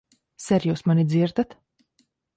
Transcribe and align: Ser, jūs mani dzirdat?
Ser, 0.45 0.65
jūs 0.69 0.81
mani 0.91 1.05
dzirdat? 1.11 1.57